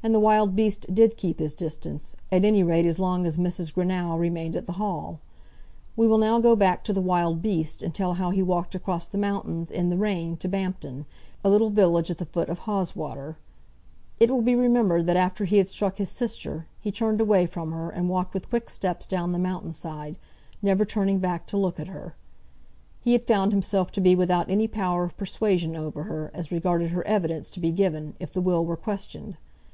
[0.00, 3.74] And the wild beast did keep his distance, at any rate as long as Mrs.
[3.74, 5.18] Greenow remained at the Hall.
[5.96, 9.08] We will now go back to the wild beast, and tell how he walked across
[9.08, 11.04] the mountains, in the rain, to Bampton,
[11.42, 13.38] a little village at the foot of Haweswater.
[14.20, 17.72] It will be remembered that after he had struck his sister, he turned away from
[17.72, 20.16] her, and walked with quick steps down the mountain side,
[20.62, 22.14] never turning back to look at her.
[23.00, 26.90] He had found himself to be without any power of persuasion over her, as regarded
[26.92, 29.36] her evidence to be given, if the will were questioned.